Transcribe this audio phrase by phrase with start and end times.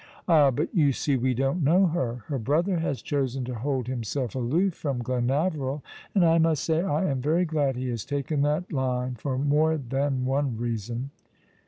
[0.27, 2.23] "Ah, but you see we don't know her.
[2.25, 5.83] Her brother has chosen to hold himself aloof from Glenaveril;
[6.15, 9.77] and I must say I am very glad he has taken that line— for more
[9.77, 11.11] than one reason."